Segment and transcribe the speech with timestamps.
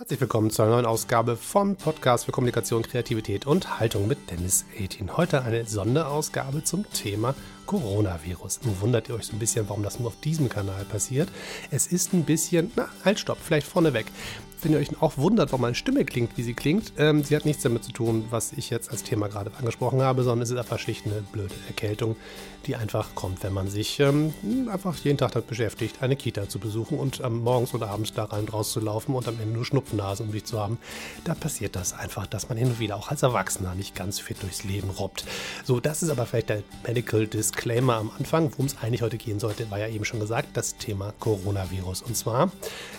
[0.00, 4.64] Herzlich willkommen zu einer neuen Ausgabe vom Podcast für Kommunikation, Kreativität und Haltung mit Dennis
[4.74, 5.14] Etin.
[5.18, 7.34] Heute eine Sonderausgabe zum Thema
[7.70, 8.62] Coronavirus.
[8.64, 11.28] Nun wundert ihr euch so ein bisschen, warum das nur auf diesem Kanal passiert.
[11.70, 14.06] Es ist ein bisschen, na, halt, stopp, vielleicht vorneweg
[14.62, 17.44] wenn ihr euch auch wundert, warum meine Stimme klingt, wie sie klingt, ähm, sie hat
[17.44, 20.58] nichts damit zu tun, was ich jetzt als Thema gerade angesprochen habe, sondern es ist
[20.58, 22.16] einfach schlicht eine blöde Erkältung,
[22.66, 24.34] die einfach kommt, wenn man sich ähm,
[24.70, 28.24] einfach jeden Tag damit beschäftigt, eine Kita zu besuchen und ähm, morgens oder abends da
[28.24, 30.78] rein und raus zu laufen und am Ende nur Schnupfnasen um sich zu haben.
[31.24, 34.42] Da passiert das einfach, dass man hin und wieder auch als Erwachsener nicht ganz fit
[34.42, 35.24] durchs Leben robbt.
[35.64, 37.26] So, das ist aber vielleicht der Medical
[37.60, 38.50] Disclaimer am Anfang.
[38.52, 42.00] Worum es eigentlich heute gehen sollte, war ja eben schon gesagt, das Thema Coronavirus.
[42.00, 42.50] Und zwar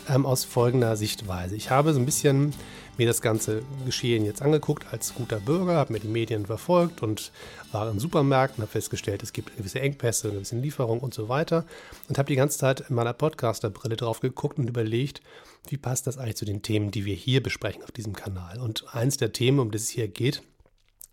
[0.07, 1.55] ähm, aus folgender Sichtweise.
[1.55, 2.53] Ich habe so ein bisschen
[2.95, 7.31] mir das ganze Geschehen jetzt angeguckt als guter Bürger, habe mir die Medien verfolgt und
[7.71, 11.65] war in Supermärkten, habe festgestellt, es gibt gewisse Engpässe, eine gewisse Lieferung und so weiter
[12.07, 15.21] und habe die ganze Zeit in meiner Podcaster-Brille drauf geguckt und überlegt,
[15.69, 18.59] wie passt das eigentlich zu den Themen, die wir hier besprechen auf diesem Kanal.
[18.59, 20.43] Und eins der Themen, um das es hier geht,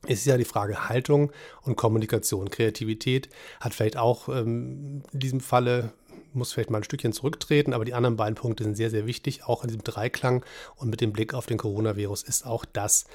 [0.07, 1.33] ist ja die Frage Haltung
[1.63, 2.51] und Kommunikation.
[2.51, 3.29] Kreativität
[3.61, 5.93] hat vielleicht auch ähm, in diesem Falle
[6.39, 9.45] muss vielleicht mal ein Stückchen zurücktreten, aber die anderen beiden Punkte sind sehr, sehr wichtig.
[9.45, 10.45] Auch in diesem Dreiklang
[10.77, 13.07] und mit dem Blick auf den Coronavirus ist auch das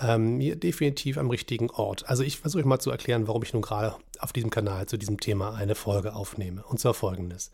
[0.00, 2.08] ähm, definitiv am richtigen Ort.
[2.08, 5.20] Also ich versuche mal zu erklären, warum ich nun gerade auf diesem Kanal zu diesem
[5.20, 6.64] Thema eine Folge aufnehme.
[6.64, 7.50] Und zwar folgendes.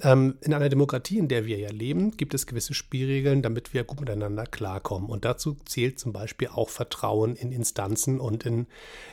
[0.00, 3.84] Ähm, in einer Demokratie, in der wir ja leben, gibt es gewisse Spielregeln, damit wir
[3.84, 5.08] gut miteinander klarkommen.
[5.08, 8.66] Und dazu zählt zum Beispiel auch Vertrauen in Instanzen und in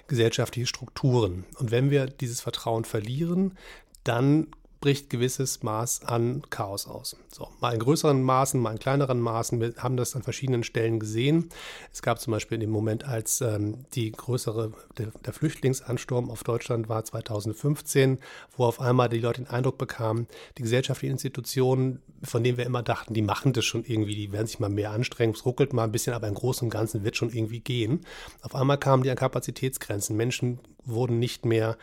[0.08, 1.46] gesellschaftliche Strukturen.
[1.58, 3.58] Und wenn wir dieses Vertrauen verlieren,
[4.04, 4.48] dann
[4.80, 7.16] bricht gewisses Maß an Chaos aus.
[7.32, 9.60] So, mal in größeren Maßen, mal in kleineren Maßen.
[9.60, 11.50] Wir haben das an verschiedenen Stellen gesehen.
[11.92, 16.44] Es gab zum Beispiel in dem Moment, als ähm, die größere, der, der, Flüchtlingsansturm auf
[16.44, 18.20] Deutschland war 2015,
[18.56, 22.84] wo auf einmal die Leute den Eindruck bekamen, die gesellschaftlichen Institutionen, von denen wir immer
[22.84, 25.84] dachten, die machen das schon irgendwie, die werden sich mal mehr anstrengen, es ruckelt mal
[25.84, 28.02] ein bisschen, aber im Großen und Ganzen wird schon irgendwie gehen.
[28.42, 30.16] Auf einmal kamen die an Kapazitätsgrenzen.
[30.16, 31.78] Menschen wurden nicht mehr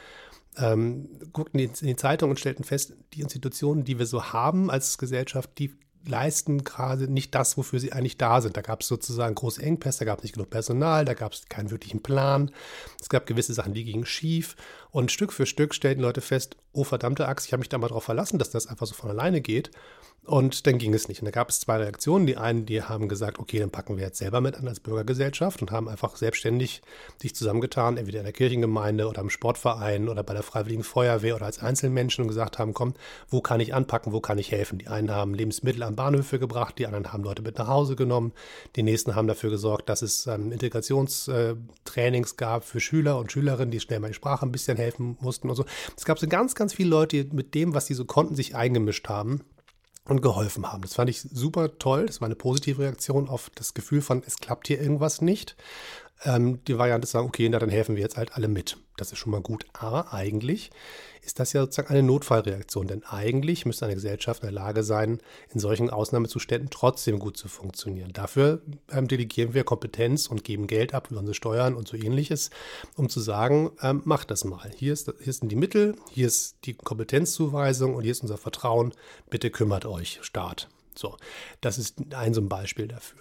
[0.57, 4.98] ähm, guckten in die Zeitung und stellten fest, die Institutionen, die wir so haben als
[4.98, 5.75] Gesellschaft, die
[6.07, 8.57] leisten gerade nicht das, wofür sie eigentlich da sind.
[8.57, 11.47] Da gab es sozusagen große Engpässe, da gab es nicht genug Personal, da gab es
[11.48, 12.51] keinen wirklichen Plan.
[13.01, 14.57] Es gab gewisse Sachen, die gingen schief.
[14.91, 17.89] Und Stück für Stück stellten Leute fest, oh verdammte Axt, ich habe mich da mal
[17.89, 19.70] drauf verlassen, dass das einfach so von alleine geht.
[20.27, 21.20] Und dann ging es nicht.
[21.20, 22.27] Und da gab es zwei Reaktionen.
[22.27, 25.61] Die einen, die haben gesagt, okay, dann packen wir jetzt selber mit an als Bürgergesellschaft
[25.61, 26.80] und haben einfach selbstständig
[27.20, 31.45] sich zusammengetan, entweder in der Kirchengemeinde oder im Sportverein oder bei der Freiwilligen Feuerwehr oder
[31.45, 32.95] als Einzelmenschen und gesagt haben, komm,
[33.29, 34.79] wo kann ich anpacken, wo kann ich helfen?
[34.79, 38.33] Die einen haben Lebensmittel an Bahnhöfe gebracht, die anderen haben Leute mit nach Hause genommen,
[38.77, 43.80] die nächsten haben dafür gesorgt, dass es ähm, Integrationstrainings gab für Schüler und Schülerinnen, die
[43.80, 45.67] schnell mal die Sprache ein bisschen helfen mussten und so.
[45.98, 49.08] Es gab so ganz, ganz viele Leute, mit dem, was sie so konnten, sich eingemischt
[49.08, 49.42] haben
[50.07, 50.83] und geholfen haben.
[50.83, 52.07] Das fand ich super toll.
[52.07, 55.57] Das war eine positive Reaktion auf das Gefühl von, es klappt hier irgendwas nicht.
[56.25, 58.77] Ähm, die Variante zu sagen, okay, na, dann helfen wir jetzt halt alle mit.
[58.97, 59.67] Das ist schon mal gut.
[59.73, 60.70] Aber eigentlich
[61.23, 62.86] ist das ja sozusagen eine Notfallreaktion.
[62.86, 65.20] Denn eigentlich müsste eine Gesellschaft in der Lage sein,
[65.52, 68.13] in solchen Ausnahmezuständen trotzdem gut zu funktionieren.
[68.13, 72.51] Dafür ähm, delegieren wir Kompetenz und geben Geld ab über unsere Steuern und so ähnliches,
[72.96, 74.70] um zu sagen, ähm, macht das mal.
[74.77, 78.92] Hier, ist, hier sind die Mittel, hier ist die Kompetenzzuweisung und hier ist unser Vertrauen.
[79.31, 80.69] Bitte kümmert euch, Staat.
[80.96, 81.17] So,
[81.61, 83.20] das ist ein so ein Beispiel dafür.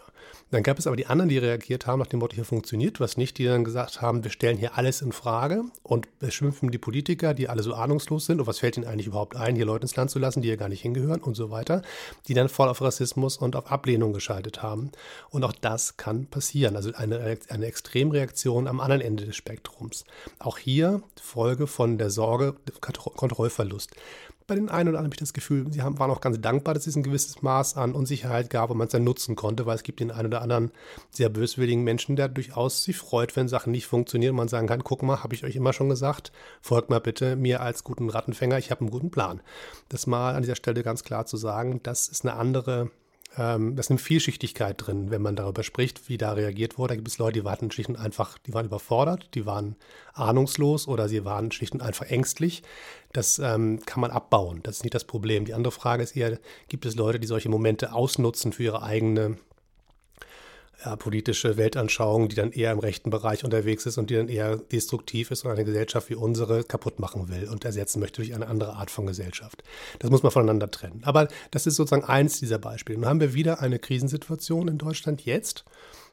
[0.54, 3.18] Dann gab es aber die anderen, die reagiert haben nach dem Motto, hier funktioniert was
[3.18, 7.34] nicht, die dann gesagt haben, wir stellen hier alles in Frage und beschimpfen die Politiker,
[7.34, 9.96] die alle so ahnungslos sind und was fällt ihnen eigentlich überhaupt ein, hier Leute ins
[9.96, 11.82] Land zu lassen, die hier gar nicht hingehören und so weiter,
[12.28, 14.92] die dann voll auf Rassismus und auf Ablehnung geschaltet haben.
[15.32, 20.06] Und auch das kann passieren, also eine, eine Extremreaktion am anderen Ende des Spektrums.
[20.38, 23.90] Auch hier Folge von der Sorge, Kontrollverlust
[24.48, 26.74] bei den einen oder anderen habe ich das Gefühl, sie haben, waren auch ganz dankbar,
[26.74, 29.76] dass es ein gewisses Maß an Unsicherheit gab und man es dann nutzen konnte, weil
[29.76, 30.72] es gibt den einen oder anderen
[31.12, 34.84] sehr böswilligen Menschen, der durchaus sich freut, wenn Sachen nicht funktionieren und man sagen kann,
[34.84, 36.32] guck mal, habe ich euch immer schon gesagt,
[36.62, 39.42] folgt mal bitte mir als guten Rattenfänger, ich habe einen guten Plan.
[39.90, 42.92] Das mal an dieser Stelle ganz klar zu sagen, das ist eine andere
[43.38, 46.92] ähm, das ist eine Vielschichtigkeit drin, wenn man darüber spricht, wie da reagiert wurde.
[46.92, 49.76] Da gibt es Leute, die waren schlicht und einfach, die waren überfordert, die waren
[50.14, 52.64] ahnungslos oder sie waren schlicht und einfach ängstlich.
[53.12, 54.62] Das ähm, kann man abbauen.
[54.64, 55.46] Das ist nicht das Problem.
[55.46, 59.38] Die andere Frage ist eher, gibt es Leute, die solche Momente ausnutzen für ihre eigene
[60.84, 64.58] ja, politische Weltanschauung, die dann eher im rechten Bereich unterwegs ist und die dann eher
[64.58, 68.48] destruktiv ist und eine Gesellschaft wie unsere kaputt machen will und ersetzen möchte durch eine
[68.48, 69.64] andere Art von Gesellschaft.
[70.00, 71.02] Das muss man voneinander trennen.
[71.04, 73.00] Aber das ist sozusagen eins dieser Beispiele.
[73.00, 75.66] Nun haben wir wieder eine Krisensituation in Deutschland jetzt,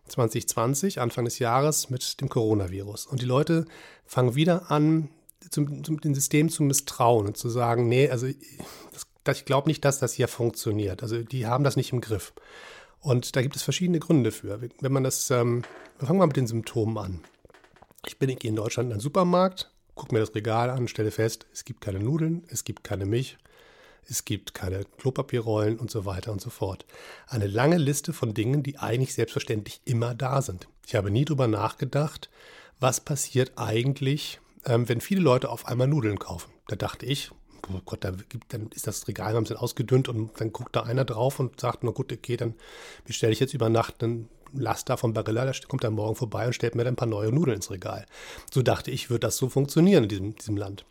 [0.08, 3.06] 2020, Anfang des Jahres, mit dem Coronavirus.
[3.06, 3.66] Und die Leute
[4.04, 5.08] fangen wieder an,
[5.50, 8.26] zum, zum, dem System zu misstrauen und zu sagen, nee, also
[9.24, 11.02] das, ich glaube nicht, dass das hier funktioniert.
[11.02, 12.32] Also die haben das nicht im Griff.
[13.00, 14.60] Und da gibt es verschiedene Gründe für.
[14.80, 15.62] Wenn man das, ähm,
[15.98, 17.20] fangen wir mit den Symptomen an.
[18.06, 21.64] Ich bin in Deutschland in einen Supermarkt, gucke mir das Regal an, stelle fest, es
[21.64, 23.36] gibt keine Nudeln, es gibt keine Milch,
[24.08, 26.86] es gibt keine Klopapierrollen und so weiter und so fort.
[27.26, 30.68] Eine lange Liste von Dingen, die eigentlich selbstverständlich immer da sind.
[30.86, 32.30] Ich habe nie darüber nachgedacht,
[32.80, 36.50] was passiert eigentlich, ähm, wenn viele Leute auf einmal Nudeln kaufen.
[36.68, 37.30] Da dachte ich,
[37.72, 40.82] oh Gott, da gibt, dann ist das Regal ein bisschen ausgedünnt und dann guckt da
[40.82, 42.54] einer drauf und sagt, na gut, okay, dann
[43.04, 46.54] bestelle ich jetzt über Nacht einen Laster von Barilla, der kommt dann morgen vorbei und
[46.54, 48.06] stellt mir dann ein paar neue Nudeln ins Regal.
[48.52, 50.84] So dachte ich, wird das so funktionieren in diesem, diesem Land.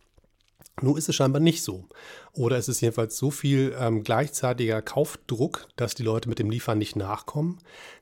[0.82, 1.86] Nun ist es scheinbar nicht so.
[2.34, 6.78] Oder es ist jedenfalls so viel ähm, gleichzeitiger Kaufdruck, dass die Leute mit dem Liefern
[6.78, 7.58] nicht nachkommen.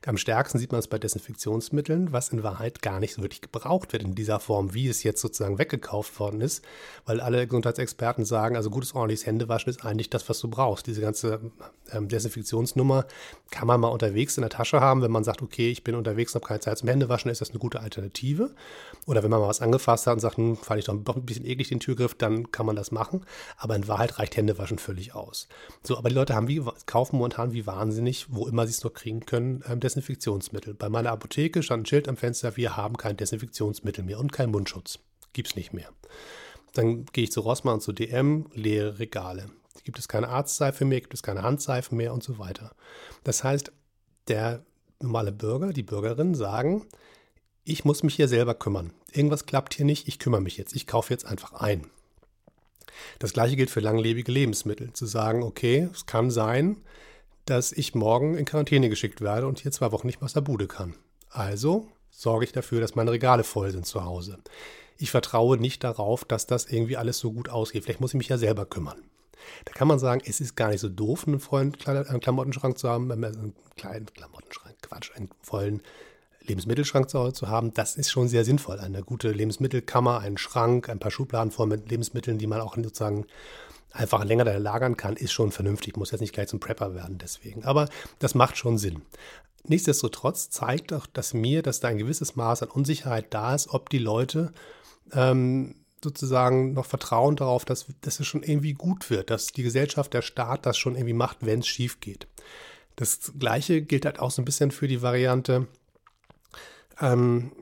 [0.06, 3.92] Am stärksten sieht man es bei Desinfektionsmitteln, was in Wahrheit gar nicht so wirklich gebraucht
[3.92, 6.64] wird in dieser Form, wie es jetzt sozusagen weggekauft worden ist,
[7.04, 10.86] weil alle Gesundheitsexperten sagen, also gutes ordentliches Händewaschen ist eigentlich das, was du brauchst.
[10.86, 11.40] Diese ganze
[11.92, 13.06] ähm, Desinfektionsnummer
[13.50, 16.34] kann man mal unterwegs in der Tasche haben, wenn man sagt, okay, ich bin unterwegs
[16.34, 18.54] und habe keine Zeit zum Händewaschen, ist das eine gute Alternative.
[19.06, 21.46] Oder wenn man mal was angefasst hat und sagt, hm, fand ich doch ein bisschen
[21.46, 23.24] eklig den Türgriff, dann kann man das machen.
[23.56, 25.48] Aber in Wahrheit reicht Händewaschen völlig aus.
[25.82, 28.92] So, aber die Leute haben wie, kaufen momentan wie wahnsinnig, wo immer sie es nur
[28.92, 30.74] kriegen können, ähm, Desinfektionsmittel.
[30.74, 34.50] Bei meiner Apotheke stand ein Schild am Fenster, wir haben kein Desinfektionsmittel mehr und kein
[34.50, 34.98] Mundschutz.
[35.32, 35.88] Gibt's nicht mehr.
[36.74, 39.46] Dann gehe ich zu Rossmann und zu DM, leere Regale.
[39.84, 42.72] Gibt es keine Arztseife mehr, gibt es keine Handseife mehr und so weiter.
[43.24, 43.72] Das heißt,
[44.28, 44.64] der
[45.00, 46.86] normale Bürger, die Bürgerinnen sagen,
[47.64, 48.92] ich muss mich hier selber kümmern.
[49.12, 50.74] Irgendwas klappt hier nicht, ich kümmere mich jetzt.
[50.74, 51.86] Ich kaufe jetzt einfach ein.
[53.18, 54.92] Das gleiche gilt für langlebige Lebensmittel.
[54.92, 56.78] Zu sagen, okay, es kann sein,
[57.44, 60.40] dass ich morgen in Quarantäne geschickt werde und hier zwei Wochen nicht mehr aus der
[60.40, 60.94] Bude kann.
[61.30, 64.38] Also sorge ich dafür, dass meine Regale voll sind zu Hause.
[64.96, 67.84] Ich vertraue nicht darauf, dass das irgendwie alles so gut ausgeht.
[67.84, 68.98] Vielleicht muss ich mich ja selber kümmern.
[69.64, 73.10] Da kann man sagen, es ist gar nicht so doof, einen vollen Klamottenschrank zu haben,
[73.10, 75.82] einen kleinen Klamottenschrank, Quatsch, einen vollen
[76.48, 78.80] Lebensmittelschrank zu zu haben, das ist schon sehr sinnvoll.
[78.80, 83.26] Eine gute Lebensmittelkammer, einen Schrank, ein paar Schubladen voll mit Lebensmitteln, die man auch sozusagen
[83.92, 85.96] einfach länger da lagern kann, ist schon vernünftig.
[85.96, 87.64] Muss jetzt nicht gleich zum Prepper werden deswegen.
[87.64, 87.88] Aber
[88.18, 89.02] das macht schon Sinn.
[89.64, 93.90] Nichtsdestotrotz zeigt auch das mir, dass da ein gewisses Maß an Unsicherheit da ist, ob
[93.90, 94.52] die Leute
[95.12, 100.14] ähm, sozusagen noch vertrauen darauf, dass, dass es schon irgendwie gut wird, dass die Gesellschaft,
[100.14, 102.26] der Staat das schon irgendwie macht, wenn es schief geht.
[102.96, 105.68] Das Gleiche gilt halt auch so ein bisschen für die Variante,
[107.00, 107.52] ähm,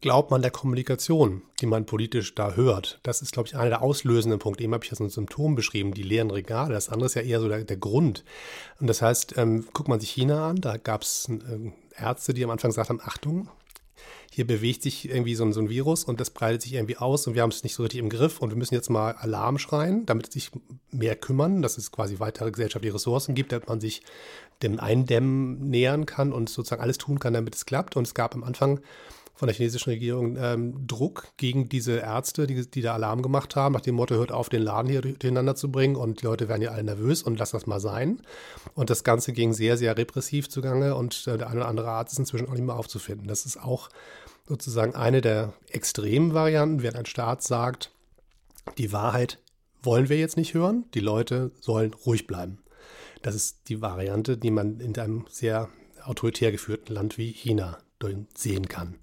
[0.00, 2.98] glaubt man der Kommunikation, die man politisch da hört.
[3.04, 4.64] Das ist, glaube ich, einer der auslösenden Punkte.
[4.64, 6.74] Eben habe ich das ein Symptom beschrieben, die leeren Regale.
[6.74, 8.24] Das andere ist ja eher so der, der Grund.
[8.80, 12.42] Und das heißt, ähm, guckt man sich China an, da gab es äh, Ärzte, die
[12.42, 13.48] am Anfang gesagt haben, Achtung,
[14.30, 17.26] hier bewegt sich irgendwie so ein, so ein, Virus und das breitet sich irgendwie aus
[17.26, 19.58] und wir haben es nicht so richtig im Griff und wir müssen jetzt mal Alarm
[19.58, 20.50] schreien, damit sich
[20.90, 24.02] mehr kümmern, dass es quasi weitere gesellschaftliche Ressourcen gibt, damit man sich
[24.62, 27.96] dem Eindämmen nähern kann und sozusagen alles tun kann, damit es klappt.
[27.96, 28.80] Und es gab am Anfang
[29.42, 33.72] von der chinesischen Regierung ähm, Druck gegen diese Ärzte, die, die da Alarm gemacht haben,
[33.72, 36.62] nach dem Motto, hört auf, den Laden hier durcheinander zu bringen und die Leute werden
[36.62, 38.22] ja alle nervös und lass das mal sein.
[38.74, 42.12] Und das Ganze ging sehr, sehr repressiv zugange und äh, der eine oder andere Arzt
[42.12, 43.26] ist inzwischen auch nicht mehr aufzufinden.
[43.26, 43.88] Das ist auch
[44.46, 47.90] sozusagen eine der extremen Varianten, wenn ein Staat sagt,
[48.78, 49.40] die Wahrheit
[49.82, 52.62] wollen wir jetzt nicht hören, die Leute sollen ruhig bleiben.
[53.22, 55.68] Das ist die Variante, die man in einem sehr
[56.04, 57.78] autoritär geführten Land wie China
[58.34, 58.96] sehen kann.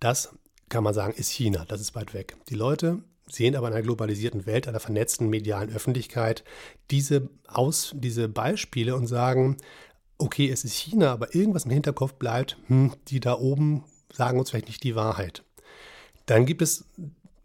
[0.00, 0.30] Das
[0.68, 2.36] kann man sagen, ist China, das ist weit weg.
[2.48, 6.44] Die Leute sehen aber in einer globalisierten Welt, einer vernetzten medialen Öffentlichkeit
[6.90, 9.56] diese, Aus, diese Beispiele und sagen,
[10.18, 14.50] okay, es ist China, aber irgendwas im Hinterkopf bleibt, hm, die da oben sagen uns
[14.50, 15.42] vielleicht nicht die Wahrheit.
[16.26, 16.84] Dann gibt es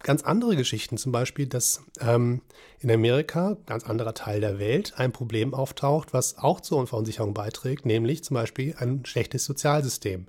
[0.03, 2.41] ganz andere Geschichten, zum Beispiel, dass ähm,
[2.79, 7.85] in Amerika, ganz anderer Teil der Welt, ein Problem auftaucht, was auch zur Verunsicherung beiträgt,
[7.85, 10.27] nämlich zum Beispiel ein schlechtes Sozialsystem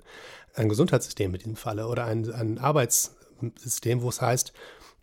[0.55, 4.53] ein Gesundheitssystem in diesem Falle oder ein, ein Arbeitssystem, wo es heißt,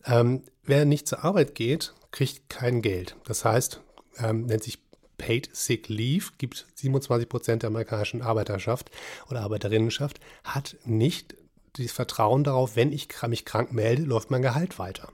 [0.06, 3.16] ähm, wer nicht zur Arbeit geht, kriegt kein Geld.
[3.24, 3.80] Das heißt,
[4.18, 4.78] ähm, nennt sich
[5.18, 8.90] Paid Sick Leave, gibt 27 Prozent der amerikanischen Arbeiterschaft
[9.28, 11.34] oder Arbeiterinnenschaft, hat nicht
[11.76, 15.12] das Vertrauen darauf, wenn ich mich krank melde, läuft mein Gehalt weiter.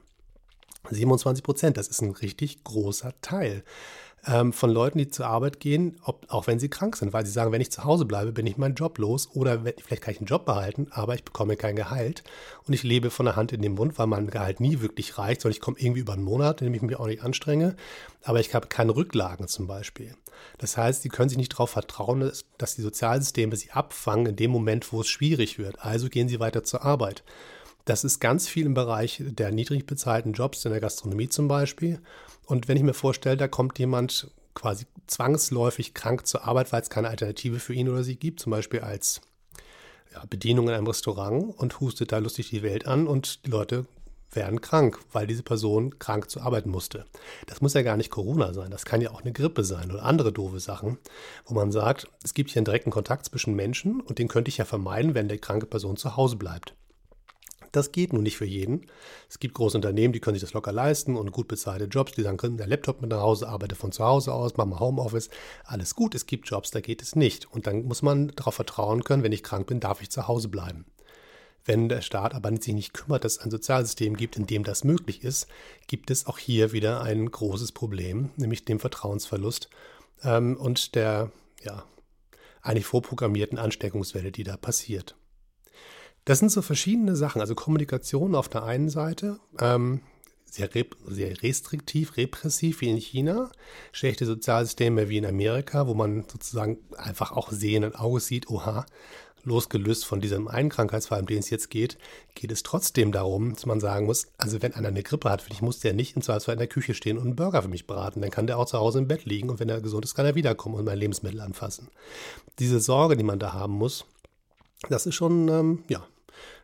[0.90, 3.64] 27 Prozent, das ist ein richtig großer Teil
[4.26, 7.32] ähm, von Leuten, die zur Arbeit gehen, ob, auch wenn sie krank sind, weil sie
[7.32, 10.12] sagen, wenn ich zu Hause bleibe, bin ich meinen Job los oder wenn, vielleicht kann
[10.12, 12.24] ich einen Job behalten, aber ich bekomme kein Gehalt
[12.66, 15.40] und ich lebe von der Hand in den Mund, weil mein Gehalt nie wirklich reicht,
[15.40, 17.76] sondern ich komme irgendwie über einen Monat, in dem ich mich auch nicht anstrenge,
[18.24, 20.14] aber ich habe keine Rücklagen zum Beispiel.
[20.58, 24.36] Das heißt, sie können sich nicht darauf vertrauen, dass, dass die Sozialsysteme sie abfangen in
[24.36, 25.84] dem Moment, wo es schwierig wird.
[25.84, 27.22] Also gehen sie weiter zur Arbeit.
[27.86, 32.00] Das ist ganz viel im Bereich der niedrig bezahlten Jobs, in der Gastronomie zum Beispiel.
[32.44, 36.90] Und wenn ich mir vorstelle, da kommt jemand quasi zwangsläufig krank zur Arbeit, weil es
[36.90, 39.20] keine Alternative für ihn oder sie gibt, zum Beispiel als
[40.12, 43.86] ja, Bedienung in einem Restaurant und hustet da lustig die Welt an und die Leute
[44.32, 47.04] werden krank, weil diese Person krank zu arbeiten musste.
[47.46, 50.02] Das muss ja gar nicht Corona sein, das kann ja auch eine Grippe sein oder
[50.02, 50.98] andere doofe Sachen,
[51.44, 54.56] wo man sagt, es gibt hier einen direkten Kontakt zwischen Menschen und den könnte ich
[54.56, 56.74] ja vermeiden, wenn die kranke Person zu Hause bleibt.
[57.76, 58.86] Das geht nun nicht für jeden.
[59.28, 62.22] Es gibt große Unternehmen, die können sich das locker leisten und gut bezahlte Jobs, die
[62.22, 65.28] sagen, können der Laptop mit nach Hause, arbeite von zu Hause aus, mach mal Homeoffice.
[65.62, 67.52] Alles gut, es gibt Jobs, da geht es nicht.
[67.52, 70.48] Und dann muss man darauf vertrauen können, wenn ich krank bin, darf ich zu Hause
[70.48, 70.86] bleiben.
[71.66, 74.82] Wenn der Staat aber sich nicht kümmert, dass es ein Sozialsystem gibt, in dem das
[74.82, 75.46] möglich ist,
[75.86, 79.68] gibt es auch hier wieder ein großes Problem, nämlich den Vertrauensverlust
[80.22, 81.30] ähm, und der
[81.62, 81.84] ja,
[82.62, 85.14] eigentlich vorprogrammierten Ansteckungswelle, die da passiert.
[86.26, 90.00] Das sind so verschiedene Sachen, also Kommunikation auf der einen Seite, ähm,
[90.44, 90.68] sehr,
[91.06, 93.52] sehr restriktiv, repressiv wie in China,
[93.92, 98.86] schlechte Sozialsysteme wie in Amerika, wo man sozusagen einfach auch sehenden Auges sieht, oha,
[99.44, 101.96] losgelöst von diesem einen Krankheitsfall, um den es jetzt geht,
[102.34, 105.62] geht es trotzdem darum, dass man sagen muss, also wenn einer eine Grippe hat, ich
[105.62, 108.20] muss der nicht im Zweifelsfall in der Küche stehen und einen Burger für mich braten.
[108.20, 110.26] Dann kann der auch zu Hause im Bett liegen und wenn er gesund ist, kann
[110.26, 111.86] er wiederkommen und mein Lebensmittel anfassen.
[112.58, 114.04] Diese Sorge, die man da haben muss,
[114.88, 116.04] das ist schon, ähm, ja,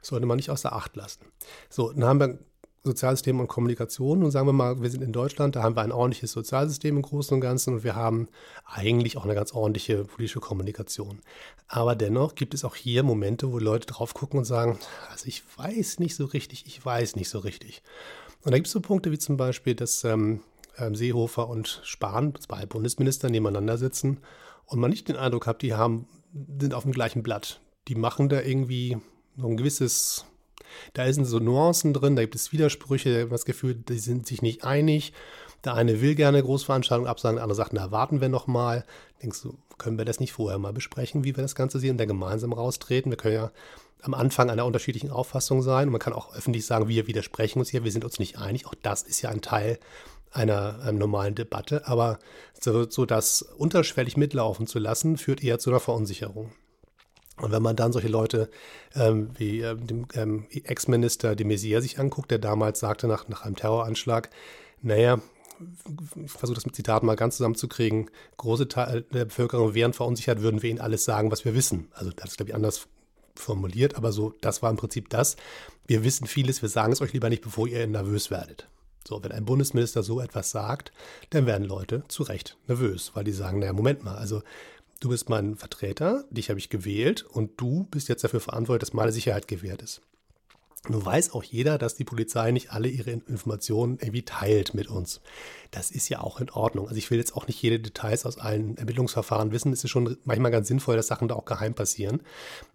[0.00, 1.20] sollte man nicht außer Acht lassen.
[1.68, 2.38] So, dann haben wir
[2.84, 4.24] Sozialsystem und Kommunikation.
[4.24, 7.02] Und sagen wir mal, wir sind in Deutschland, da haben wir ein ordentliches Sozialsystem im
[7.02, 8.28] Großen und Ganzen und wir haben
[8.64, 11.20] eigentlich auch eine ganz ordentliche politische Kommunikation.
[11.68, 14.78] Aber dennoch gibt es auch hier Momente, wo Leute drauf gucken und sagen,
[15.10, 17.82] also ich weiß nicht so richtig, ich weiß nicht so richtig.
[18.44, 20.40] Und da gibt es so Punkte wie zum Beispiel, dass ähm,
[20.76, 24.18] ähm, Seehofer und Spahn, zwei Bundesminister nebeneinander sitzen
[24.66, 26.08] und man nicht den Eindruck hat, die haben,
[26.58, 27.60] sind auf dem gleichen Blatt.
[27.86, 28.98] Die machen da irgendwie
[29.36, 30.26] so ein gewisses
[30.94, 34.26] da sind so Nuancen drin, da gibt es Widersprüche, da hat das Gefühl, die sind
[34.26, 35.12] sich nicht einig.
[35.64, 38.84] Der eine will gerne Großveranstaltungen absagen, der andere sagt, na, warten wir noch mal.
[39.22, 41.98] Denkst du, können wir das nicht vorher mal besprechen, wie wir das Ganze sehen und
[41.98, 43.12] dann gemeinsam raustreten?
[43.12, 43.52] Wir können ja
[44.02, 47.68] am Anfang einer unterschiedlichen Auffassung sein und man kann auch öffentlich sagen, wir widersprechen uns
[47.68, 48.66] hier, wir sind uns nicht einig.
[48.66, 49.78] Auch das ist ja ein Teil
[50.32, 52.18] einer, einer normalen Debatte, aber
[52.58, 56.50] so, so das unterschwellig mitlaufen zu lassen, führt eher zu einer Verunsicherung.
[57.42, 58.48] Und wenn man dann solche Leute
[58.94, 63.44] ähm, wie äh, dem ähm, Ex-Minister de Maizière sich anguckt, der damals sagte nach, nach
[63.44, 64.30] einem Terroranschlag,
[64.80, 65.20] naja,
[66.24, 70.62] ich versuche das mit Zitaten mal ganz zusammenzukriegen, große Teile der Bevölkerung wären verunsichert, würden
[70.62, 71.88] wir ihnen alles sagen, was wir wissen.
[71.92, 72.88] Also das ist, glaube ich, anders
[73.34, 75.36] formuliert, aber so, das war im Prinzip das.
[75.86, 78.68] Wir wissen vieles, wir sagen es euch lieber nicht, bevor ihr nervös werdet.
[79.06, 80.92] So, wenn ein Bundesminister so etwas sagt,
[81.30, 84.42] dann werden Leute zu Recht nervös, weil die sagen, naja, Moment mal, also
[85.02, 88.94] du bist mein Vertreter, dich habe ich gewählt und du bist jetzt dafür verantwortlich, dass
[88.94, 90.00] meine Sicherheit gewährt ist.
[90.88, 95.20] Nun weiß auch jeder, dass die Polizei nicht alle ihre Informationen irgendwie teilt mit uns.
[95.70, 96.88] Das ist ja auch in Ordnung.
[96.88, 99.72] Also ich will jetzt auch nicht jede Details aus allen Ermittlungsverfahren wissen.
[99.72, 102.20] Es ist schon manchmal ganz sinnvoll, dass Sachen da auch geheim passieren.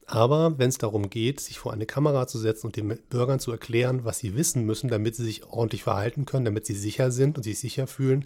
[0.05, 3.51] Aber wenn es darum geht, sich vor eine Kamera zu setzen und den Bürgern zu
[3.51, 7.35] erklären, was sie wissen müssen, damit sie sich ordentlich verhalten können, damit sie sicher sind
[7.35, 8.23] und sich sicher fühlen,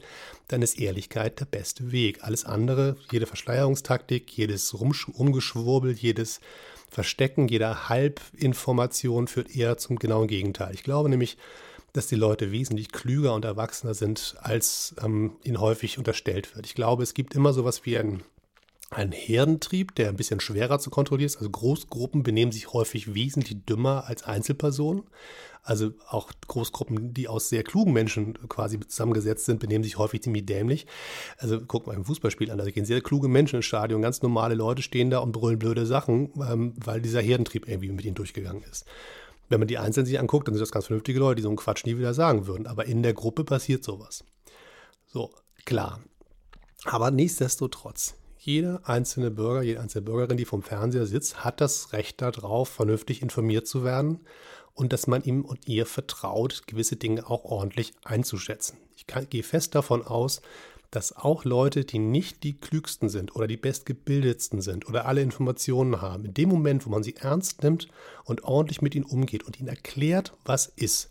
[0.47, 2.23] dann ist Ehrlichkeit der beste Weg.
[2.23, 6.39] Alles andere, jede Verschleierungstaktik, jedes Rumgeschwurbel, jedes
[6.91, 10.73] Verstecken jeder Halbinformation führt eher zum genauen Gegenteil.
[10.73, 11.37] Ich glaube nämlich,
[11.93, 16.65] dass die Leute wesentlich klüger und erwachsener sind, als ähm, ihnen häufig unterstellt wird.
[16.65, 18.23] Ich glaube, es gibt immer sowas wie ein
[18.91, 21.37] ein Herdentrieb, der ein bisschen schwerer zu kontrollieren ist.
[21.37, 25.03] Also Großgruppen benehmen sich häufig wesentlich dümmer als Einzelpersonen.
[25.63, 30.45] Also auch Großgruppen, die aus sehr klugen Menschen quasi zusammengesetzt sind, benehmen sich häufig ziemlich
[30.45, 30.87] dämlich.
[31.37, 34.55] Also guck mal im Fußballspiel an, da gehen sehr kluge Menschen ins Stadion, ganz normale
[34.55, 38.63] Leute stehen da und brüllen blöde Sachen, ähm, weil dieser Herdentrieb irgendwie mit ihnen durchgegangen
[38.63, 38.85] ist.
[39.47, 41.57] Wenn man die Einzelnen sich anguckt, dann sind das ganz vernünftige Leute, die so einen
[41.57, 42.67] Quatsch nie wieder sagen würden.
[42.67, 44.23] Aber in der Gruppe passiert sowas.
[45.07, 45.31] So,
[45.65, 46.01] klar.
[46.85, 52.21] Aber nichtsdestotrotz, jeder einzelne Bürger, jede einzelne Bürgerin, die vom Fernseher sitzt, hat das Recht
[52.21, 54.21] darauf, vernünftig informiert zu werden
[54.73, 58.77] und dass man ihm und ihr vertraut, gewisse Dinge auch ordentlich einzuschätzen.
[58.95, 60.41] Ich kann, gehe fest davon aus,
[60.89, 66.01] dass auch Leute, die nicht die klügsten sind oder die bestgebildetsten sind oder alle Informationen
[66.01, 67.89] haben, in dem Moment, wo man sie ernst nimmt
[68.25, 71.10] und ordentlich mit ihnen umgeht und ihnen erklärt, was ist,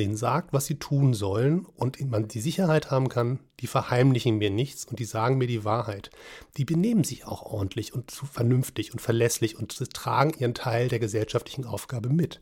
[0.00, 4.50] ihnen sagt, was sie tun sollen und man die Sicherheit haben kann, die verheimlichen mir
[4.50, 6.10] nichts und die sagen mir die Wahrheit.
[6.56, 11.64] Die benehmen sich auch ordentlich und vernünftig und verlässlich und tragen ihren Teil der gesellschaftlichen
[11.64, 12.40] Aufgabe mit.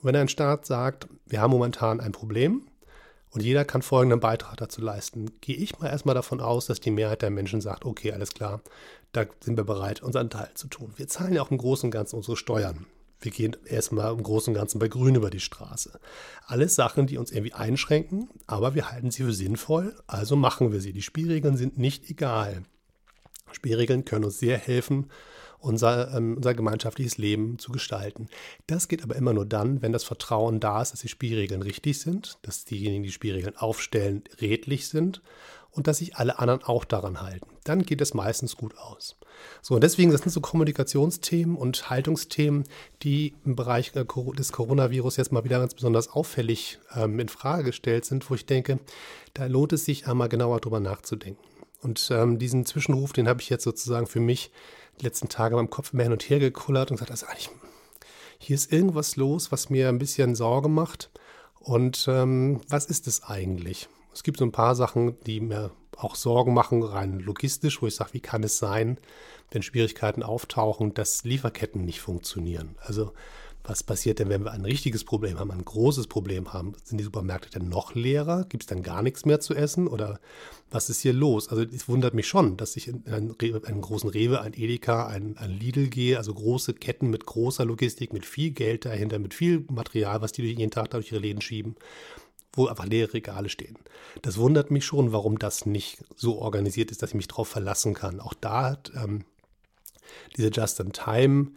[0.00, 2.62] Und wenn ein Staat sagt, wir haben momentan ein Problem
[3.30, 6.90] und jeder kann folgenden Beitrag dazu leisten, gehe ich mal erstmal davon aus, dass die
[6.90, 8.60] Mehrheit der Menschen sagt, okay, alles klar,
[9.12, 10.92] da sind wir bereit, unseren Teil zu tun.
[10.96, 12.86] Wir zahlen ja auch im Großen und Ganzen unsere Steuern
[13.20, 15.98] wir gehen erstmal im Großen und Ganzen bei Grün über die Straße.
[16.46, 20.80] Alles Sachen, die uns irgendwie einschränken, aber wir halten sie für sinnvoll, also machen wir
[20.80, 20.92] sie.
[20.92, 22.62] Die Spielregeln sind nicht egal.
[23.52, 25.10] Spielregeln können uns sehr helfen,
[25.58, 28.28] unser, ähm, unser gemeinschaftliches Leben zu gestalten.
[28.66, 31.98] Das geht aber immer nur dann, wenn das Vertrauen da ist, dass die Spielregeln richtig
[31.98, 35.22] sind, dass diejenigen, die Spielregeln aufstellen, redlich sind
[35.78, 37.46] und dass sich alle anderen auch daran halten.
[37.62, 39.16] Dann geht es meistens gut aus.
[39.62, 42.64] So, und deswegen, das sind so Kommunikationsthemen und Haltungsthemen,
[43.04, 44.04] die im Bereich äh,
[44.36, 48.44] des Coronavirus jetzt mal wieder ganz besonders auffällig ähm, in Frage gestellt sind, wo ich
[48.44, 48.80] denke,
[49.34, 51.40] da lohnt es sich einmal genauer drüber nachzudenken.
[51.80, 54.50] Und ähm, diesen Zwischenruf, den habe ich jetzt sozusagen für mich
[55.00, 57.50] die letzten Tage meinem Kopf mehr hin und her gekullert und gesagt, also eigentlich,
[58.38, 61.10] hier ist irgendwas los, was mir ein bisschen Sorge macht.
[61.60, 63.88] Und ähm, was ist es eigentlich?
[64.12, 67.94] Es gibt so ein paar Sachen, die mir auch Sorgen machen, rein logistisch, wo ich
[67.94, 68.98] sage, wie kann es sein,
[69.50, 72.76] wenn Schwierigkeiten auftauchen, dass Lieferketten nicht funktionieren?
[72.80, 73.12] Also
[73.68, 76.72] was passiert denn, wenn wir ein richtiges Problem haben, ein großes Problem haben?
[76.84, 78.44] Sind die Supermärkte denn noch leerer?
[78.48, 79.88] Gibt es dann gar nichts mehr zu essen?
[79.88, 80.20] Oder
[80.70, 81.48] was ist hier los?
[81.48, 83.36] Also es wundert mich schon, dass ich in einen,
[83.66, 88.14] einen großen Rewe, ein Edeka, ein, ein, Lidl gehe, also große Ketten mit großer Logistik,
[88.14, 91.76] mit viel Geld dahinter, mit viel Material, was die jeden Tag durch ihre Läden schieben
[92.58, 93.78] wo einfach leere Regale stehen.
[94.22, 97.94] Das wundert mich schon, warum das nicht so organisiert ist, dass ich mich darauf verlassen
[97.94, 98.20] kann.
[98.20, 99.24] Auch da hat ähm,
[100.36, 101.52] diese Just-in-Time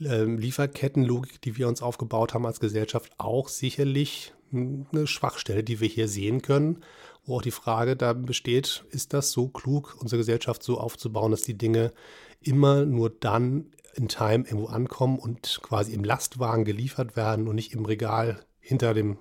[0.00, 6.08] ähm, die wir uns aufgebaut haben als Gesellschaft, auch sicherlich eine Schwachstelle, die wir hier
[6.08, 6.82] sehen können,
[7.24, 11.42] wo auch die Frage da besteht, ist das so klug, unsere Gesellschaft so aufzubauen, dass
[11.42, 11.92] die Dinge
[12.40, 17.72] immer nur dann in Time irgendwo ankommen und quasi im Lastwagen geliefert werden und nicht
[17.72, 19.18] im Regal hinter dem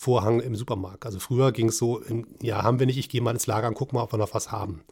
[0.00, 1.04] Vorhang im Supermarkt.
[1.06, 2.00] Also früher ging es so,
[2.40, 4.32] ja, haben wir nicht, ich gehe mal ins Lager und gucke mal, ob wir noch
[4.32, 4.84] was haben.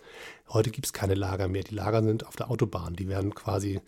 [0.49, 1.63] Heute gibt es keine Lager mehr.
[1.63, 2.97] Die Lager sind auf der Autobahn.
[2.97, 3.81] Die werden quasi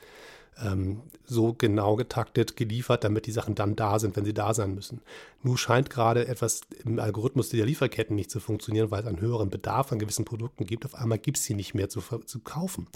[0.65, 4.75] ähm, so genau getaktet geliefert, damit die Sachen dann da sind, wenn sie da sein
[4.75, 5.01] müssen.
[5.43, 9.51] Nur scheint gerade etwas im Algorithmus der Lieferketten nicht zu funktionieren, weil es einen höheren
[9.51, 10.85] Bedarf an gewissen Produkten gibt.
[10.85, 12.87] Auf einmal gibt es sie nicht mehr zu, zu kaufen.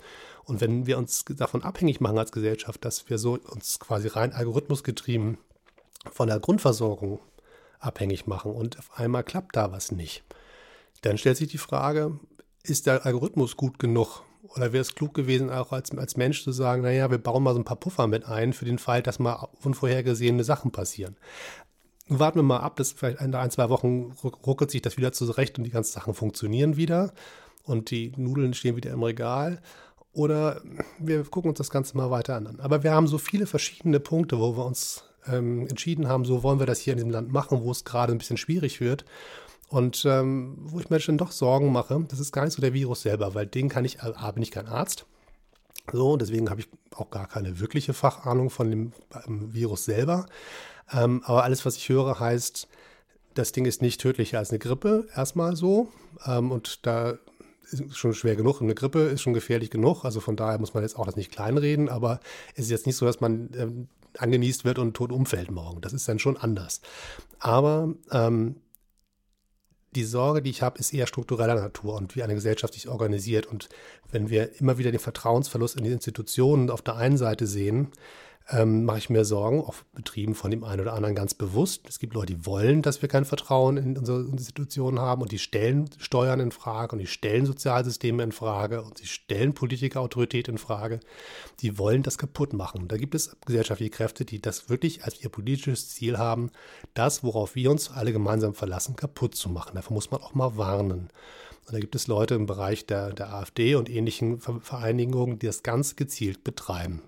[0.45, 4.33] Und wenn wir uns davon abhängig machen als Gesellschaft, dass wir so uns quasi rein
[4.33, 5.39] algorithmusgetrieben
[6.11, 7.21] von der Grundversorgung
[7.83, 10.25] abhängig machen und auf einmal klappt da was nicht,
[11.03, 12.19] dann stellt sich die Frage,
[12.63, 14.23] ist der Algorithmus gut genug,
[14.57, 17.55] oder wäre es klug gewesen, auch als, als Mensch zu sagen, naja, wir bauen mal
[17.55, 21.17] so ein paar Puffer mit ein für den Fall, dass mal unvorhergesehene Sachen passieren.
[22.09, 25.57] Warten wir mal ab, dass vielleicht in ein, zwei Wochen ruckelt sich das wieder zurecht
[25.59, 27.13] und die ganzen Sachen funktionieren wieder
[27.65, 29.63] und die Nudeln stehen wieder im Regal.
[30.13, 30.61] Oder
[30.99, 32.61] wir gucken uns das Ganze mal weiter an.
[32.61, 36.59] Aber wir haben so viele verschiedene Punkte, wo wir uns ähm, entschieden haben, so wollen
[36.59, 39.05] wir das hier in diesem Land machen, wo es gerade ein bisschen schwierig wird.
[39.69, 42.75] Und ähm, wo ich mir schon doch Sorgen mache, das ist gar nicht so der
[42.75, 45.07] Virus selber, weil den kann ich, A, bin ich kein Arzt.
[45.91, 48.93] So, deswegen habe ich auch gar keine wirkliche Fachahnung von dem
[49.27, 50.27] ähm, Virus selber.
[50.93, 52.69] Ähm, aber alles, was ich höre, heißt,
[53.35, 55.89] das Ding ist nicht tödlicher als eine Grippe, erstmal so.
[56.27, 57.15] Ähm, und da
[57.71, 58.61] ist schon schwer genug.
[58.61, 60.05] Eine Grippe ist schon gefährlich genug.
[60.05, 61.89] Also von daher muss man jetzt auch das nicht kleinreden.
[61.89, 62.21] Aber
[62.55, 65.81] es ist jetzt nicht so, dass man ähm, angenießt wird und tot umfällt morgen.
[65.81, 66.81] Das ist dann schon anders.
[67.39, 68.57] Aber ähm,
[69.95, 73.47] die Sorge, die ich habe, ist eher struktureller Natur und wie eine Gesellschaft sich organisiert.
[73.47, 73.69] Und
[74.11, 77.89] wenn wir immer wieder den Vertrauensverlust in die Institutionen auf der einen Seite sehen,
[78.51, 81.89] ähm, mache ich mir Sorgen, auch betrieben von dem einen oder anderen ganz bewusst.
[81.89, 85.39] Es gibt Leute, die wollen, dass wir kein Vertrauen in unsere Institutionen haben und die
[85.39, 90.59] stellen Steuern in Frage und die stellen Sozialsysteme in Frage und sie stellen Politikerautorität in
[90.59, 91.01] Frage.
[91.61, 92.89] Die wollen das kaputt machen.
[92.89, 96.51] Da gibt es gesellschaftliche Kräfte, die das wirklich als ihr politisches Ziel haben,
[96.95, 99.75] das, worauf wir uns alle gemeinsam verlassen, kaputt zu machen.
[99.75, 101.11] Davon muss man auch mal warnen.
[101.67, 105.63] Und da gibt es Leute im Bereich der, der AfD und ähnlichen Vereinigungen, die das
[105.63, 107.03] ganz gezielt betreiben.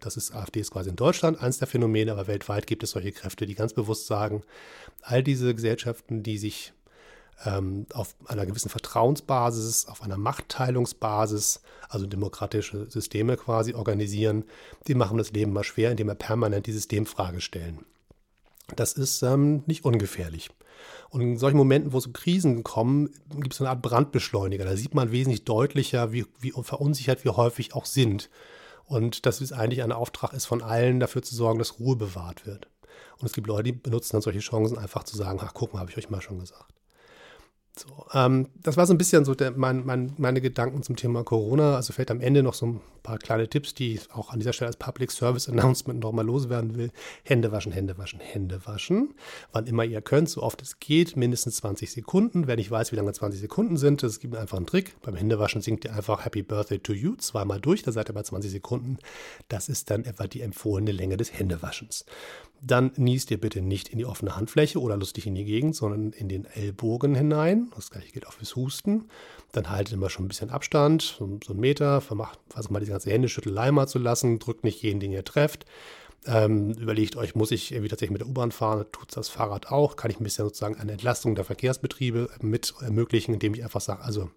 [0.00, 3.12] Das ist AfD ist quasi in Deutschland eines der Phänomene, aber weltweit gibt es solche
[3.12, 4.42] Kräfte, die ganz bewusst sagen,
[5.02, 6.72] all diese Gesellschaften, die sich
[7.44, 14.44] ähm, auf einer gewissen Vertrauensbasis, auf einer Machtteilungsbasis, also demokratische Systeme quasi organisieren,
[14.86, 17.84] die machen das Leben mal schwer, indem wir permanent die Systemfrage stellen.
[18.76, 20.50] Das ist ähm, nicht ungefährlich.
[21.10, 24.64] Und in solchen Momenten, wo so Krisen kommen, gibt es eine Art Brandbeschleuniger.
[24.64, 28.30] Da sieht man wesentlich deutlicher, wie, wie verunsichert wir häufig auch sind.
[28.84, 32.46] Und dass es eigentlich ein Auftrag ist von allen, dafür zu sorgen, dass Ruhe bewahrt
[32.46, 32.68] wird.
[33.18, 35.80] Und es gibt Leute, die benutzen dann solche Chancen einfach zu sagen, ach guck mal,
[35.80, 36.79] habe ich euch mal schon gesagt.
[37.76, 41.24] So, ähm, das war so ein bisschen so der, mein, mein, meine Gedanken zum Thema
[41.24, 41.76] Corona.
[41.76, 44.52] Also vielleicht am Ende noch so ein paar kleine Tipps, die ich auch an dieser
[44.52, 46.90] Stelle als Public Service Announcement nochmal loswerden will.
[47.22, 49.14] Hände waschen, Hände waschen, Hände waschen.
[49.52, 52.46] Wann immer ihr könnt, so oft es geht, mindestens 20 Sekunden.
[52.46, 55.00] Wer nicht weiß, wie lange 20 Sekunden sind, es gibt einfach einen Trick.
[55.02, 58.22] Beim Händewaschen singt ihr einfach Happy Birthday to you zweimal durch, da seid ihr bei
[58.22, 58.98] 20 Sekunden.
[59.48, 62.04] Das ist dann etwa die empfohlene Länge des Händewaschens.
[62.62, 66.12] Dann niest ihr bitte nicht in die offene Handfläche oder lustig in die Gegend, sondern
[66.12, 67.70] in den Ellbogen hinein.
[67.74, 69.08] Das gleiche gilt auch fürs Husten.
[69.52, 72.00] Dann haltet immer schon ein bisschen Abstand, so, so einen Meter.
[72.00, 74.38] Vermacht, versucht mal die ganze Händeschüttelei mal zu lassen.
[74.38, 75.64] Drückt nicht jeden, den ihr trefft.
[76.26, 78.84] Ähm, überlegt euch, muss ich irgendwie tatsächlich mit der U-Bahn fahren?
[78.92, 79.96] Tut das Fahrrad auch?
[79.96, 84.02] Kann ich ein bisschen sozusagen eine Entlastung der Verkehrsbetriebe mit ermöglichen, indem ich einfach sage,
[84.02, 84.28] also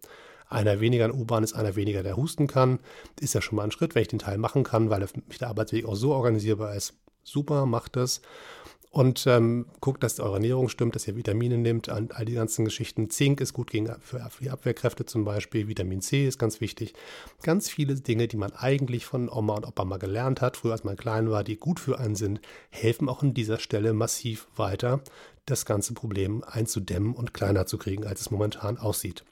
[0.50, 2.80] einer weniger in U-Bahn ist einer weniger, der husten kann.
[3.20, 5.50] Ist ja schon mal ein Schritt, wenn ich den Teil machen kann, weil mich der
[5.50, 8.22] Arbeitsweg auch so organisierbar ist, super, macht das.
[8.94, 13.10] Und ähm, guckt, dass eure Ernährung stimmt, dass ihr Vitamine nehmt, all die ganzen Geschichten.
[13.10, 16.94] Zink ist gut gegen für, für die Abwehrkräfte zum Beispiel, Vitamin C ist ganz wichtig.
[17.42, 20.84] Ganz viele Dinge, die man eigentlich von Oma und Opa mal gelernt hat, früher als
[20.84, 25.02] man klein war, die gut für einen sind, helfen auch an dieser Stelle massiv weiter,
[25.48, 29.24] das ganze Problem einzudämmen und kleiner zu kriegen, als es momentan aussieht.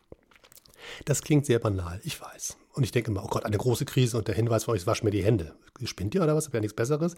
[1.06, 2.58] Das klingt sehr banal, ich weiß.
[2.74, 5.04] Und ich denke immer, oh Gott, eine große Krise und der Hinweis für euch, wasch
[5.04, 5.54] mir die Hände.
[5.84, 6.46] Spinnt ihr oder was?
[6.46, 7.16] Habt ihr nichts Besseres?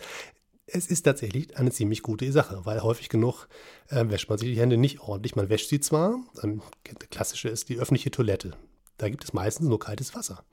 [0.73, 3.47] Es ist tatsächlich eine ziemlich gute Sache, weil häufig genug
[3.89, 5.35] äh, wäscht man sich die Hände nicht ordentlich.
[5.35, 8.51] Man wäscht sie zwar, ähm, der klassische ist die öffentliche Toilette.
[8.97, 10.43] Da gibt es meistens nur kaltes Wasser.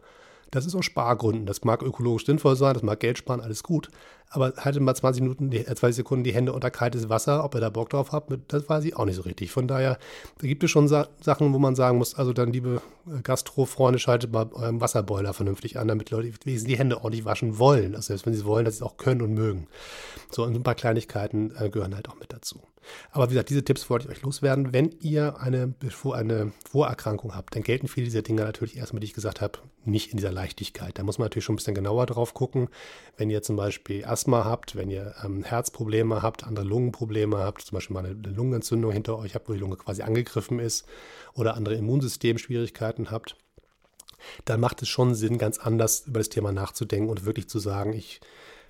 [0.50, 1.46] Das ist aus Spargründen.
[1.46, 3.88] Das mag ökologisch sinnvoll sein, das mag Geld sparen, alles gut.
[4.28, 7.54] Aber haltet mal 20 Minuten, die, 20 äh, Sekunden die Hände unter kaltes Wasser, ob
[7.54, 9.50] ihr da Bock drauf habt, das weiß ich auch nicht so richtig.
[9.50, 9.98] Von daher,
[10.38, 13.98] da gibt es schon Sa Sachen, wo man sagen muss, also dann, liebe äh, Gastro-Freunde,
[13.98, 17.94] schaltet mal euren Wasserboiler vernünftig an, damit Leute die Hände ordentlich waschen wollen.
[17.94, 19.66] Also selbst wenn sie wollen, dass sie es auch können und mögen.
[20.30, 22.60] So, und ein paar Kleinigkeiten äh, gehören halt auch mit dazu.
[23.10, 24.72] Aber wie gesagt, diese Tipps wollte ich euch loswerden.
[24.72, 25.74] Wenn ihr eine,
[26.12, 30.10] eine Vorerkrankung habt, dann gelten viele dieser Dinge natürlich erstmal, die ich gesagt habe, nicht
[30.10, 30.98] in dieser Leichtigkeit.
[30.98, 32.68] Da muss man natürlich schon ein bisschen genauer drauf gucken.
[33.16, 37.76] Wenn ihr zum Beispiel Asthma habt, wenn ihr ähm, Herzprobleme habt, andere Lungenprobleme habt, zum
[37.76, 40.86] Beispiel mal eine Lungenentzündung hinter euch habt, wo die Lunge quasi angegriffen ist
[41.34, 43.36] oder andere Immunsystemschwierigkeiten habt,
[44.44, 47.92] dann macht es schon Sinn, ganz anders über das Thema nachzudenken und wirklich zu sagen,
[47.92, 48.20] ich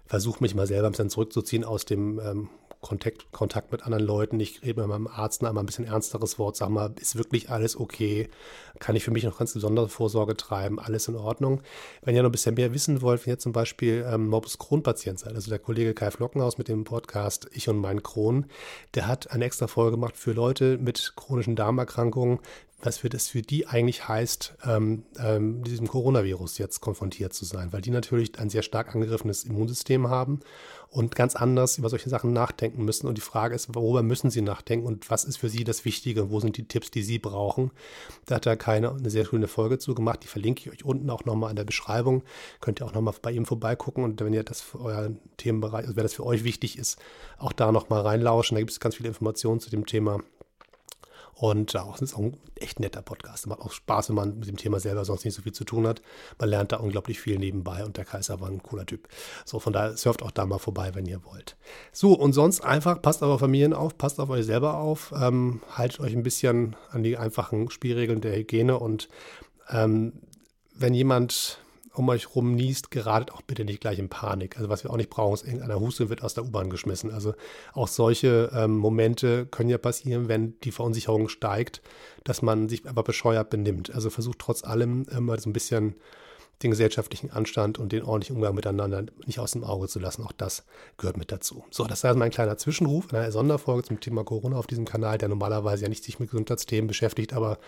[0.06, 2.48] versuche mich mal selber ein bisschen zurückzuziehen aus dem ähm,
[2.80, 4.40] Kontakt, Kontakt mit anderen Leuten.
[4.40, 7.78] Ich rede mit meinem Arzt einmal ein bisschen ernsteres Wort, sag mal, ist wirklich alles
[7.78, 8.30] okay?
[8.78, 10.80] Kann ich für mich noch ganz besondere Vorsorge treiben?
[10.80, 11.60] Alles in Ordnung?
[12.02, 15.18] Wenn ihr noch ein bisschen mehr wissen wollt, wenn ihr zum Beispiel ähm, Morbus Crohn-Patient
[15.18, 18.46] seid, also der Kollege Kai Flockenhaus mit dem Podcast Ich und mein Crohn,
[18.94, 22.38] der hat eine extra Folge gemacht für Leute mit chronischen Darmerkrankungen,
[22.82, 27.72] was für das für die eigentlich heißt, ähm, ähm, diesem Coronavirus jetzt konfrontiert zu sein,
[27.72, 30.40] weil die natürlich ein sehr stark angegriffenes Immunsystem haben
[30.88, 33.06] und ganz anders über solche Sachen nachdenken müssen.
[33.06, 36.30] Und die Frage ist, worüber müssen sie nachdenken und was ist für sie das Wichtige?
[36.30, 37.70] Wo sind die Tipps, die sie brauchen?
[38.26, 40.20] Da hat er keine eine sehr schöne Folge zu gemacht.
[40.22, 42.22] Die verlinke ich euch unten auch nochmal in der Beschreibung.
[42.60, 45.96] Könnt ihr auch nochmal bei ihm vorbeigucken und wenn ihr das für euren Themenbereich, also
[45.96, 46.98] wenn das für euch wichtig ist,
[47.38, 48.56] auch da nochmal reinlauschen.
[48.56, 50.20] Da gibt es ganz viele Informationen zu dem Thema.
[51.34, 53.46] Und auch, es ist auch ein echt netter Podcast.
[53.46, 55.86] Macht auch Spaß, wenn man mit dem Thema selber sonst nicht so viel zu tun
[55.86, 56.02] hat.
[56.38, 59.08] Man lernt da unglaublich viel nebenbei und der Kaiser war ein cooler Typ.
[59.44, 61.56] So, von daher surft auch da mal vorbei, wenn ihr wollt.
[61.92, 65.62] So, und sonst einfach, passt auf eure Familien auf, passt auf euch selber auf, ähm,
[65.72, 69.08] haltet euch ein bisschen an die einfachen Spielregeln der Hygiene und
[69.70, 70.12] ähm,
[70.74, 71.58] wenn jemand
[72.00, 74.56] um euch rum niest, geratet auch bitte nicht gleich in Panik.
[74.56, 77.10] Also was wir auch nicht brauchen, ist irgendeiner Huste wird aus der U-Bahn geschmissen.
[77.10, 77.34] Also
[77.74, 81.82] auch solche ähm, Momente können ja passieren, wenn die Verunsicherung steigt,
[82.24, 83.94] dass man sich einfach bescheuert benimmt.
[83.94, 85.94] Also versucht trotz allem immer so ein bisschen
[86.62, 90.24] den gesellschaftlichen Anstand und den ordentlichen Umgang miteinander nicht aus dem Auge zu lassen.
[90.24, 90.64] Auch das
[90.98, 91.64] gehört mit dazu.
[91.70, 95.18] So, das war mein kleiner Zwischenruf in einer Sonderfolge zum Thema Corona auf diesem Kanal,
[95.18, 97.58] der normalerweise ja nicht sich mit Gesundheitsthemen beschäftigt, aber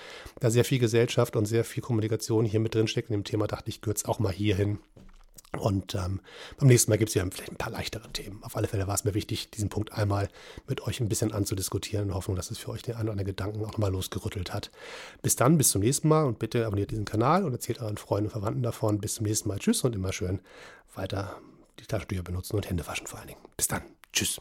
[0.41, 3.71] da sehr viel Gesellschaft und sehr viel Kommunikation hier mit drinsteckt in dem Thema, dachte
[3.71, 4.79] ich, gehört es auch mal hierhin.
[5.59, 6.21] Und ähm,
[6.57, 8.43] beim nächsten Mal gibt es ja vielleicht ein paar leichtere Themen.
[8.43, 10.29] Auf alle Fälle war es mir wichtig, diesen Punkt einmal
[10.67, 13.27] mit euch ein bisschen anzudiskutieren, in Hoffnung, dass es für euch den einen oder anderen
[13.27, 14.71] Gedanken auch mal losgerüttelt hat.
[15.21, 18.29] Bis dann, bis zum nächsten Mal und bitte abonniert diesen Kanal und erzählt euren Freunden
[18.29, 18.99] und Verwandten davon.
[18.99, 19.59] Bis zum nächsten Mal.
[19.59, 20.41] Tschüss und immer schön
[20.95, 21.39] weiter
[21.79, 23.41] die Taschentücher benutzen und Hände waschen vor allen Dingen.
[23.57, 23.83] Bis dann.
[24.13, 24.41] Tschüss.